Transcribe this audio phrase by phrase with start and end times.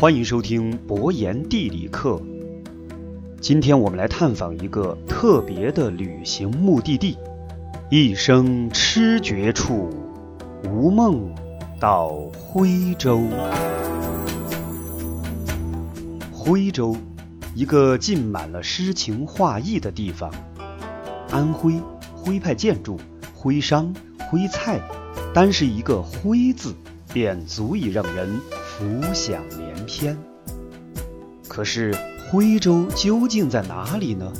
[0.00, 2.22] 欢迎收听博言地理课。
[3.40, 7.18] 今天我们来探访一个特别的旅行目的地——
[7.90, 9.90] 一生痴绝处，
[10.62, 11.34] 无梦
[11.80, 13.24] 到徽州。
[16.30, 16.96] 徽州，
[17.56, 20.32] 一个浸满了诗情画意的地方。
[21.32, 21.74] 安徽
[22.14, 23.00] 徽派建筑、
[23.34, 23.92] 徽商、
[24.30, 24.80] 徽菜，
[25.34, 26.72] 单是一个“徽”字，
[27.12, 30.16] 便足以让人浮想联翩。
[31.48, 31.96] 可是
[32.30, 34.30] 徽州究竟在哪里呢？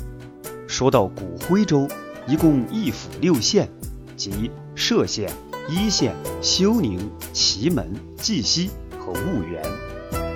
[0.67, 1.87] 说到古徽州，
[2.27, 3.67] 一共一府六县，
[4.15, 5.29] 即歙县、
[5.67, 9.61] 黟县、休宁、祁门、绩溪和婺源。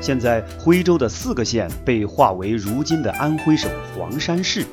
[0.02, 4.66] 现在徽州的四个县被划为如今的安徽省黄山市，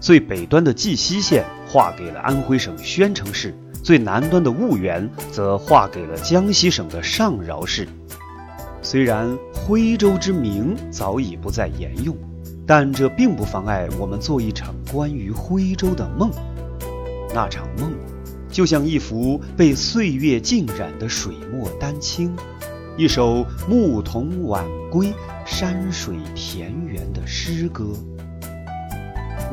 [0.00, 3.54] 最北端的绩溪县划给了安徽省宣城市，
[3.84, 7.86] 最南端的婺源则划给了江西省的上饶市。
[8.92, 12.14] 虽然徽州之名早已不再沿用，
[12.66, 16.30] 但这并不妨碍我们做一场关于徽州的梦。
[17.32, 17.90] 那场梦，
[18.50, 22.36] 就像一幅被岁月浸染的水墨丹青，
[22.98, 25.10] 一首牧童晚归
[25.46, 27.94] 山水田园的诗歌。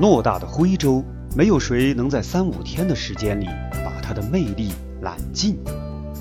[0.02, 1.02] 偌大的徽州，
[1.34, 3.46] 没有谁能在三五天的时间里
[3.86, 5.58] 把它的魅力揽尽。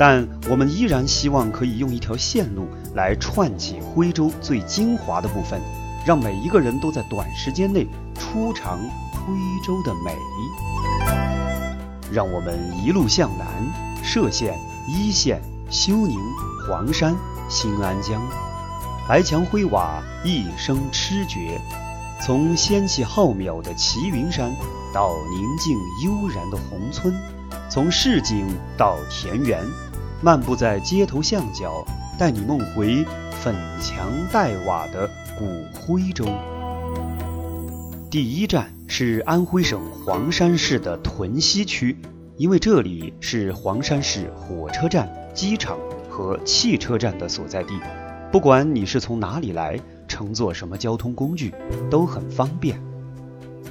[0.01, 5.61] 但我们依然希望可以用一条线路来串起徽州最精华的部分，
[6.07, 8.79] 让每一个人都在短时间内初尝
[9.13, 9.35] 徽
[9.67, 10.17] 州的美。
[12.11, 13.47] 让我们一路向南，
[14.03, 14.59] 歙县、
[14.89, 16.19] 黟县、休宁、
[16.67, 17.15] 黄山、
[17.51, 18.21] 新安江，
[19.07, 21.61] 白墙灰瓦，一生痴绝。
[22.21, 24.51] 从仙气浩渺的齐云山，
[24.93, 27.15] 到宁静悠然的宏村，
[27.69, 29.63] 从市井到田园。
[30.21, 31.85] 漫步在街头巷角，
[32.19, 35.09] 带你梦回粉墙黛瓦的
[35.39, 36.25] 古徽州。
[38.11, 41.97] 第一站是安徽省黄山市的屯溪区，
[42.37, 45.79] 因为这里是黄山市火车站、机场
[46.11, 47.79] 和汽车站的所在地。
[48.33, 51.55] 不管你是从哪里来，乘坐什么交通工具，
[51.89, 52.83] 都很方便。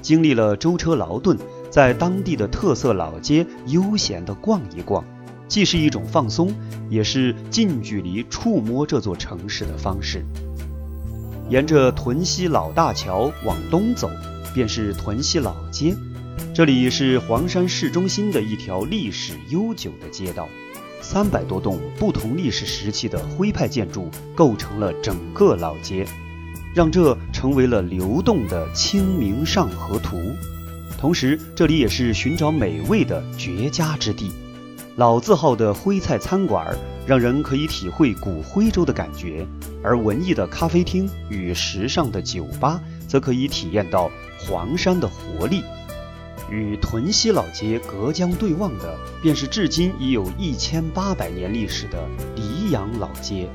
[0.01, 1.37] 经历了舟车劳顿，
[1.69, 5.03] 在当地的特色老街悠闲地逛一逛。
[5.47, 6.53] 既是一种放松，
[6.89, 10.25] 也是近距离触摸这座城市的方式。
[11.49, 14.09] 沿着屯溪老大桥往东走，
[14.53, 15.95] 便是屯溪老街。
[16.53, 20.49] 这里是黄山市中心的一条历史悠久的街道，
[21.01, 26.05] 三百多栋不同历史时期的徽派建筑构成了整个老街，
[26.75, 30.17] 让这成为了流动的《清明上河图》。
[30.99, 34.31] 同时，这里也是寻找美味的绝佳之地。
[34.97, 36.75] 老字号的徽菜餐馆，
[37.05, 39.45] 让人可以体会古徽州的感觉；
[39.83, 44.09] 而文艺的咖啡厅与时尚的酒吧，则可以体验到
[44.39, 45.61] 黄山的活力。
[46.49, 52.03] 与屯溪老街隔江对望的，便是至今已有一千八百年历史的
[52.35, 53.47] 黎阳老街。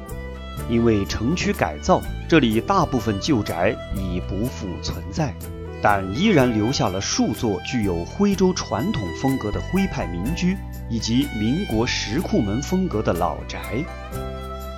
[0.71, 5.35] 因为城区改造，这里大部分旧宅已不复存在。
[5.83, 10.57] 但依然留下了数座具有徽州传统风格的徽派民居，
[10.89, 13.59] 以及民国石库门风格的老宅。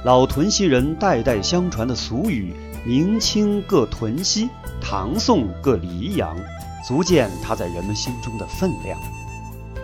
[0.03, 2.54] 老屯溪人代代相传的俗语
[2.84, 4.48] “明清各屯溪，
[4.81, 6.34] 唐宋各黎阳”，
[6.88, 8.98] 足见它在人们心中的分量。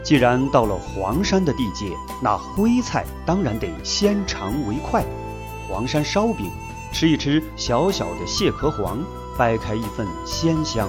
[0.02, 1.92] 既然到了黄山的地界，
[2.22, 5.04] 那徽菜当然得先尝为快。
[5.68, 6.50] 黄山烧饼，
[6.92, 8.98] 吃一吃小小的蟹壳黄，
[9.36, 10.88] 掰开一份鲜香。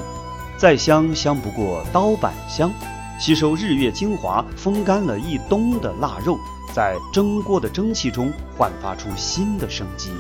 [0.61, 2.71] 再香香不过刀板香，
[3.19, 6.37] 吸收日月精华，风干了一冬的腊肉，
[6.71, 10.11] 在蒸锅的蒸汽中焕发出新的生机。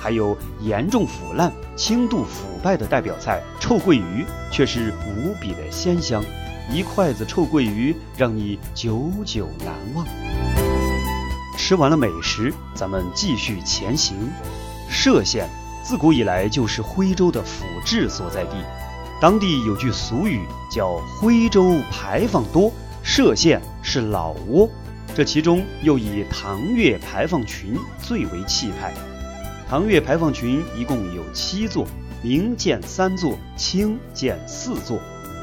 [0.00, 6.22] 还有严重腐烂、轻度腐败的代表菜臭鳜鱼，却是无比的鲜香。
[6.70, 10.06] 一筷子臭鳜鱼，让你久久难忘。
[11.56, 14.16] 吃完了美食，咱们继续前行。
[14.88, 15.48] 歙县
[15.82, 18.54] 自古以来就是徽州的府治所在地。
[19.20, 22.72] 当地有句俗语叫“徽州牌坊多，
[23.04, 24.70] 歙县是老窝”，
[25.12, 28.94] 这其中又以唐粤牌坊群最为气派。
[29.68, 31.84] 唐粤牌坊群一共有七座，
[32.22, 35.00] 明建三座，清建四座。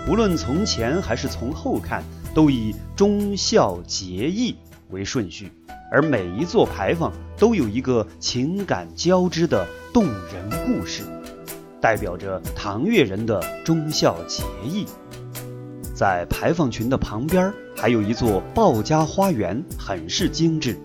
[0.07, 2.01] 无论从前还是从后看，
[2.33, 4.56] 都以忠孝节义
[4.89, 5.51] 为顺序，
[5.92, 11.04] 而每一座牌坊都有一个情感交织的动人故事。
[11.81, 14.86] 代表着唐越人的忠孝节义，
[15.94, 20.77] 在牌坊群的旁边还有一座鲍家花园，很是精致。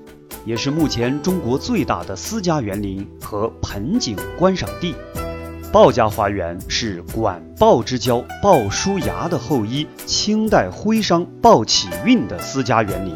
[0.46, 4.94] 也是目前中国最大的私家园林和盆景观赏地。
[5.70, 13.14] 鲍家花园是管鲍之交鲍叔牙的后裔，清代徽商鲍启运的私家园林。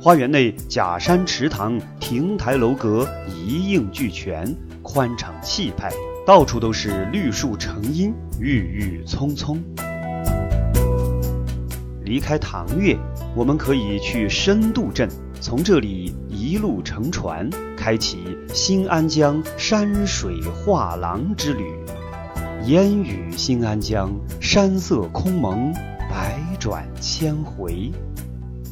[0.00, 5.90] 花园内假山池塘、亭台楼阁一应俱全，宽敞气派，
[6.26, 9.62] 到处都是绿树成荫，郁郁葱葱。
[12.02, 12.96] 离开唐岳，
[13.36, 15.06] 我们可以去深度镇，
[15.38, 18.24] 从这里一路乘船，开启
[18.54, 21.64] 新安江山水画廊之旅。
[22.64, 24.10] 烟雨新安江，
[24.40, 25.74] 山色空蒙，
[26.10, 27.92] 百转千回。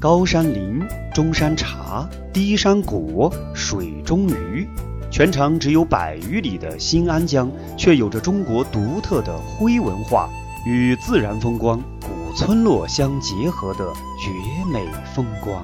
[0.01, 0.83] 高山林，
[1.13, 4.67] 中山茶，低山果，水中鱼。
[5.13, 10.27] 全长只有百余里的新安江，却有着中国独特的徽文化
[10.65, 14.31] 与自然风光、古村落相结合的绝
[14.73, 15.63] 美风光。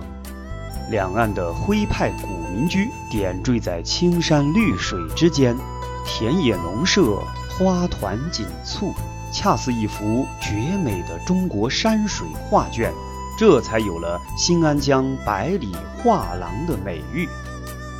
[0.91, 5.57] 两岸的徽派古民居点缀在青山绿水之间，
[6.05, 7.19] 田野农舍。
[7.59, 8.95] 花团锦簇，
[9.33, 12.93] 恰似一幅绝美的中国山水画卷，
[13.37, 17.29] 这才有了新安江百里画廊的美誉。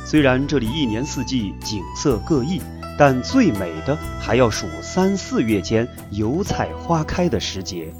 [0.09, 2.59] 虽然这里一年四季景色各异，
[2.97, 7.93] 但最美的还要数三四月间油菜花开的时节，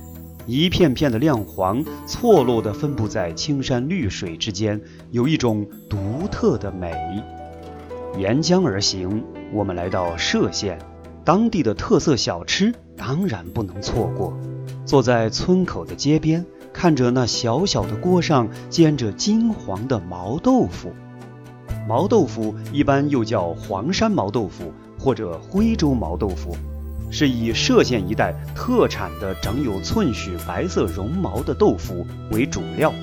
[0.48, 6.92] 一片片的亮黄错落地分布在青山绿水之间，有一种独特的美。
[8.18, 9.24] 沿江而行，
[9.54, 10.80] 我们来到歙县。
[11.24, 14.36] 当地的特色小吃当然不能错过。
[14.84, 20.92] 坐在村口的街边，看着那小小的锅上煎着金黄的毛豆腐。
[21.90, 26.56] 毛豆腐一般又叫黄山毛豆腐或者徽州毛豆腐，
[27.10, 32.94] 是以歙县一带特产的长有寸许白色绒毛的豆腐为主料。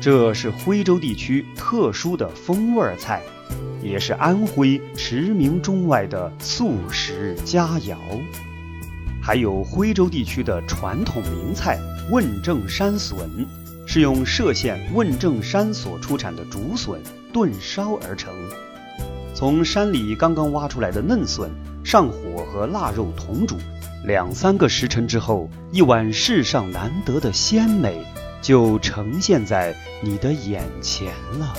[0.00, 3.20] 这是徽州地区特殊的风味菜。
[3.82, 7.96] 也是安徽驰名中外的素食佳肴，
[9.20, 11.76] 还有徽州地区的传统名菜
[12.08, 13.28] 问政山笋，
[13.84, 17.00] 是用歙县问政山所出产的竹笋
[17.32, 18.32] 炖烧而成。
[19.34, 21.50] 从山里刚刚挖出来的嫩笋，
[21.82, 23.56] 上火和腊肉同煮，
[24.04, 28.04] 两三个时辰之后，一碗世上难得的鲜美
[28.40, 31.08] 就呈现在你的眼前
[31.38, 31.54] 了。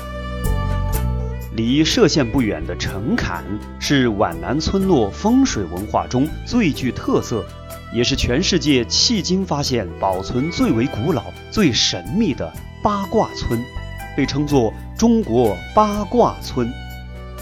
[1.55, 3.43] 离歙县不远的城坎
[3.79, 7.45] 是皖南村落风水文化中最具特色，
[7.93, 13.59] 也是全世界迄今发现保存最为古老、最神秘的八卦村，
[14.15, 16.71] 被称作“中国八卦村”。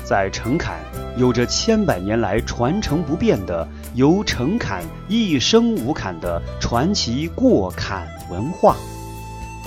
[0.04, 0.80] 在城坎，
[1.18, 8.76] 有着千百年来传承不变的由城坎一生无坎的传奇过坎文化。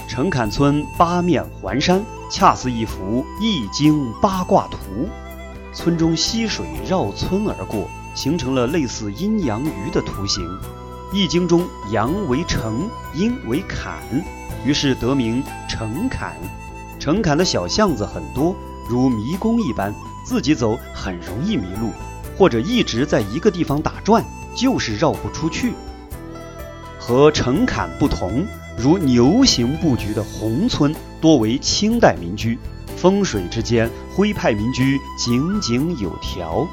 [0.08, 2.02] 城坎村八面环山。
[2.30, 4.78] 恰似一幅易经八卦图，
[5.72, 10.42] 村中溪水绕村而过，形成了类似阴阳鱼的图形。
[11.12, 14.02] 易经中阳为城，阴为坎，
[14.64, 16.34] 于是得名城坎。
[17.04, 18.56] 城坎的小巷子很多，
[18.88, 21.90] 如迷宫一般，自己走很容易迷路，
[22.34, 24.24] 或者一直在一个地方打转，
[24.56, 25.74] 就是绕不出去。
[26.98, 28.46] 和城坎不同。
[28.78, 32.58] 如牛形布局的宏村多为清代民居，
[32.96, 36.66] 风水之间徽派民居井井有条，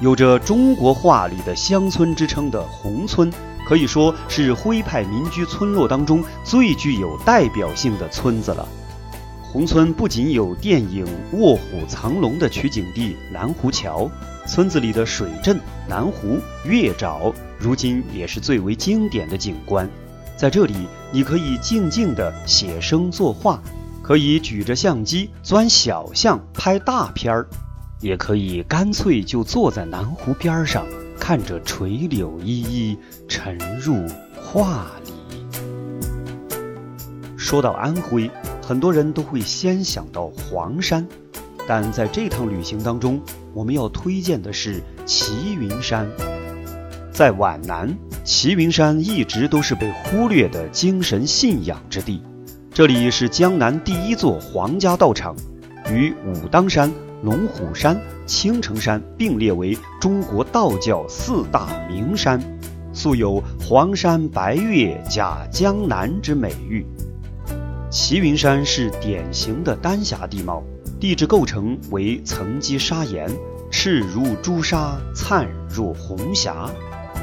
[0.00, 3.28] 有着中国画里的乡村之称的宏村，
[3.66, 8.68] 可以说是徽派民居村落当中最具有代表性的村子了。
[9.54, 11.06] 宏村不仅有电影
[11.36, 14.10] 《卧虎藏龙》的取景地南湖桥，
[14.48, 19.88] 村子里的水镇南湖、月沼，如今也是最为经典的景观。
[20.36, 20.74] 在这里，
[21.12, 23.62] 你可以静静地写生作画，
[24.02, 27.46] 可以举着相机钻小巷拍大片儿，
[28.00, 30.84] 也可以干脆就坐在南湖边上，
[31.16, 35.12] 看着垂柳依依，沉入画里。
[37.36, 38.28] 说到安徽，
[38.64, 41.06] 很多人都会先想到黄山，
[41.68, 43.20] 但在这趟旅行当中，
[43.52, 46.08] 我们要推荐的是齐云山。
[47.12, 47.94] 在皖南，
[48.24, 52.22] 齐云山一直都是被忽略的精神信仰之地。
[52.72, 55.36] 这里是江南第一座皇家道场，
[55.90, 56.90] 与武当山、
[57.22, 62.40] 龙虎山、青城山并列为中国道教四大名山，
[62.94, 66.84] 素有“黄山白岳甲江南”之美誉。
[67.94, 70.64] 齐云山是典型的丹霞地貌，
[70.98, 73.30] 地质构成为层积砂岩，
[73.70, 76.68] 赤如朱砂，灿若红霞。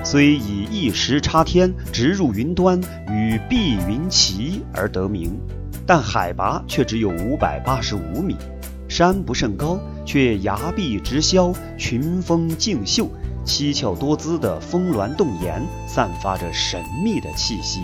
[0.02, 5.38] 虽以一石插天、直入云端与碧云齐而得名，
[5.86, 8.38] 但海拔却只有五百八十五米，
[8.88, 13.10] 山不甚高，却崖壁直削，群峰竞秀，
[13.44, 17.82] 七窍多姿的峰峦洞岩，散发着神秘的气息。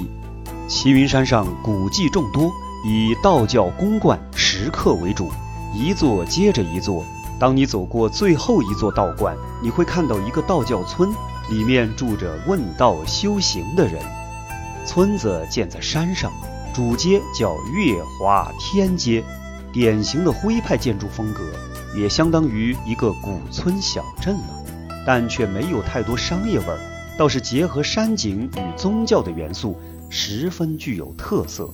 [0.70, 2.50] 齐云山上古迹众多，
[2.84, 5.32] 以道教宫观石刻为主，
[5.74, 7.04] 一座接着一座。
[7.40, 11.12] 当你走过最后一座道观，你会看到一个道教村，
[11.50, 14.02] 里面住着问道修行的人。
[14.86, 16.32] 村子建在山上，
[16.74, 19.24] 主街叫月华天街，
[19.72, 21.44] 典型的徽派建筑风格，
[21.96, 24.64] 也相当于一个古村小镇了，
[25.06, 26.80] 但却没有太多商业味儿，
[27.18, 29.78] 倒是结合山景与宗教的元素，
[30.10, 31.70] 十分具有特色。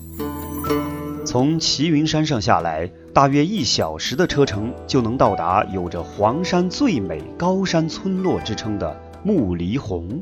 [1.33, 10.21] 从齐云山上下来，大约一小时的车程就能到达有着“黄山最美高山村落”之称的木梨红。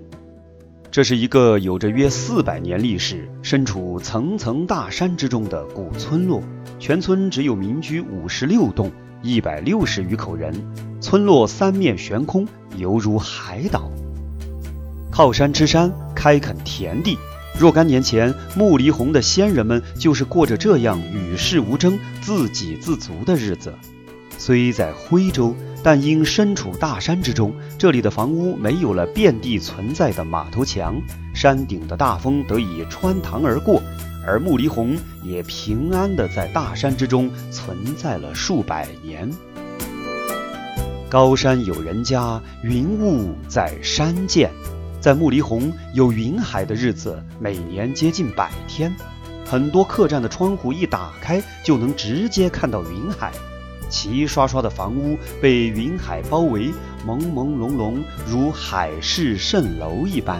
[0.89, 6.41] 这是一个有着约四百年历史、身处层层大山之中的古村落。
[6.79, 8.89] 全村只有民居五十六栋，
[9.21, 10.53] 一百六十余口人。
[11.01, 13.91] 村落三面悬空，犹如海岛。
[15.11, 17.17] 靠山吃山，开垦田地。
[17.57, 23.73] 若干年前，木离红的先人们就是过着这样与世无争、自给自足的日子。
[24.37, 25.55] 虽在徽州。
[25.83, 31.01] 但因身处大山之中，这里的房屋没有了遍地存在的马头墙，
[31.33, 33.81] 山顶的大风得以穿堂而过，
[34.23, 39.27] 而木离红也平安地在大山之中存在了数百年。
[41.09, 44.51] 高山有人家，云雾在山间。
[45.01, 48.95] 在木离红有云海的日子，每年接近百天，
[49.43, 53.31] 很多客栈的窗户一打开，就能直接看到云海。
[53.89, 56.71] 齐刷刷的房屋被云海包围，
[57.03, 60.39] 朦朦胧胧，如海市蜃楼一般。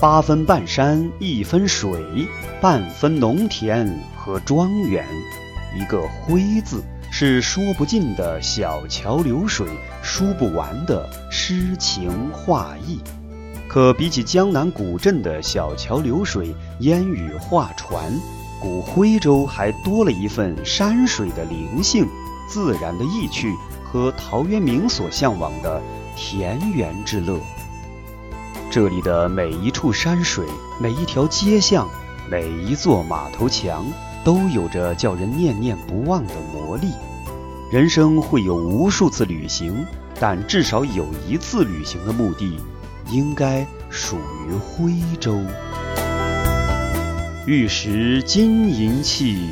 [0.00, 2.02] 八分半山一分水，
[2.62, 3.86] 半分农田
[4.16, 5.06] 和庄园。
[5.78, 9.66] 一个“灰”字，是说不尽的小桥流水，
[10.02, 13.00] 说不完的诗情画意。
[13.74, 18.04] 可比起江南古镇的小桥流水、烟雨画船，
[18.60, 22.06] 古徽州还多了一份山水的灵性。
[22.48, 23.52] 自然的意趣
[23.84, 25.82] 和陶渊明所向往的
[26.14, 27.36] 田园之乐。
[28.70, 30.46] 这里的每一处山水，
[30.80, 31.88] 每一条街巷，
[32.30, 33.84] 每一座马头墙，
[34.22, 36.92] 都有着叫人念念不忘的魔力。
[37.72, 39.84] 人生会有无数次旅行，
[40.20, 42.56] 但至少有一次旅行的目的，
[43.10, 45.40] 应该属于徽州。
[47.46, 49.50] 玉石金银器。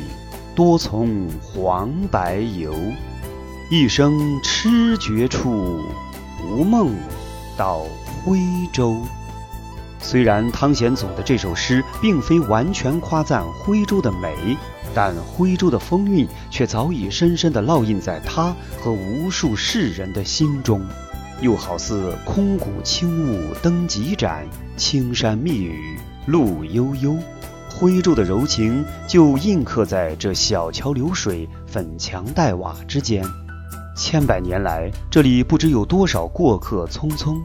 [0.55, 2.75] 多从黄白游，
[3.71, 5.81] 一生痴绝处，
[6.47, 6.95] 无梦
[7.57, 7.87] 到
[8.23, 8.37] 徽
[8.71, 8.95] 州。
[9.99, 14.55] 虽然汤显祖的这首诗并非完全夸赞徽州的美，
[14.93, 20.85] 但徽州的风韵却早已深深地烙印在他和无数世人的心中，
[21.43, 24.47] 又好似空谷轻雾灯急展，
[24.77, 27.17] 青山密雨路悠悠。
[27.69, 33.21] 徽州的柔情就印刻在这小桥流水、粉墙黛瓦之间。
[33.93, 37.35] 千百年来，这里不知有多少过客匆匆。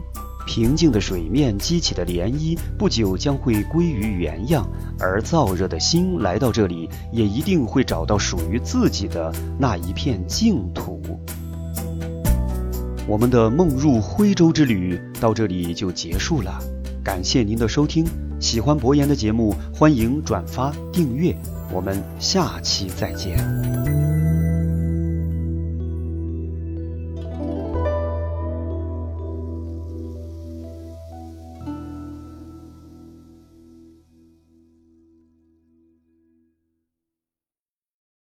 [0.47, 4.63] 平静的水面激起的涟漪，不久将会归于原样；
[4.97, 9.29] 而燥热的心来到这里，也一定会找到属于自己的
[9.59, 11.01] 那一片净土。
[13.09, 16.59] 我们的梦入徽州之旅到这里就结束了，
[17.03, 18.05] 感谢您的收听。
[18.39, 21.35] 喜欢博言的节目，欢迎转发订阅，
[21.73, 23.88] 我们下期再见。